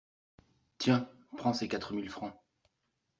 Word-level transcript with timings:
Tiens, 0.79 1.07
prends 1.37 1.53
ces 1.53 1.67
quatre 1.67 1.93
mille 1.93 2.09
francs. 2.09 2.33